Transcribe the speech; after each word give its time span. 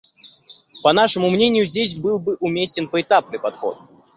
По 0.81 0.93
нашему 0.93 1.29
мнению, 1.29 1.67
здесь 1.67 1.93
был 1.95 2.17
бы 2.17 2.35
уместен 2.39 2.87
поэтапный 2.89 3.37
подход. 3.37 3.77